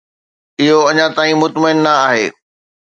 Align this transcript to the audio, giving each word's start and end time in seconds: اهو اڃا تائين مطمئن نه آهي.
اهو 0.61 0.79
اڃا 0.89 1.05
تائين 1.15 1.37
مطمئن 1.43 1.77
نه 1.85 1.93
آهي. 2.07 2.25